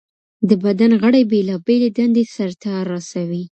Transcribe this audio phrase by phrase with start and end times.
[0.49, 3.43] د بدن غړي بېلابېلې دندې سرته رسوي.